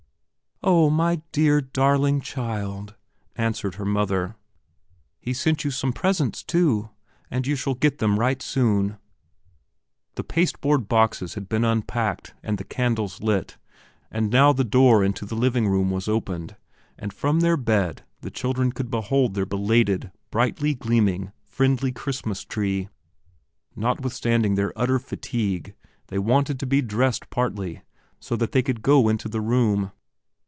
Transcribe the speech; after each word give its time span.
"Oh, 0.63 0.91
my 0.91 1.23
dear, 1.31 1.59
darling 1.59 2.21
child," 2.21 2.93
answered 3.35 3.75
her 3.75 3.85
mother, 3.85 4.35
"he 5.19 5.33
sent 5.33 5.63
you 5.65 5.71
some 5.71 5.91
presents, 5.91 6.43
too, 6.43 6.91
and 7.31 7.47
you 7.47 7.55
shall 7.55 7.73
get 7.73 7.97
them 7.97 8.19
right 8.19 8.39
soon." 8.43 8.99
The 10.13 10.23
paste 10.23 10.61
board 10.61 10.87
boxes 10.87 11.33
had 11.33 11.49
been 11.49 11.65
unpacked 11.65 12.35
and 12.43 12.59
the 12.59 12.63
candles 12.63 13.21
lit, 13.23 13.57
and 14.11 14.29
now 14.29 14.53
the 14.53 14.63
door 14.63 15.03
into 15.03 15.25
the 15.25 15.33
living 15.33 15.67
room 15.67 15.89
was 15.89 16.07
opened, 16.07 16.55
and 16.95 17.11
from 17.11 17.39
their 17.39 17.57
bed 17.57 18.03
the 18.19 18.29
children 18.29 18.71
could 18.71 18.91
behold 18.91 19.33
their 19.33 19.47
belated, 19.47 20.11
brightly 20.29 20.75
gleaming, 20.75 21.31
friendly 21.43 21.91
Christmas 21.91 22.45
tree. 22.45 22.87
Notwithstanding 23.75 24.53
their 24.53 24.73
utter 24.75 24.99
fatigue 24.99 25.73
they 26.09 26.19
wanted 26.19 26.59
to 26.59 26.67
be 26.67 26.83
dressed 26.83 27.31
partly, 27.31 27.81
so 28.19 28.35
that 28.35 28.51
they 28.51 28.61
could 28.61 28.83
go 28.83 29.09
into 29.09 29.27
the 29.27 29.41
room. 29.41 29.91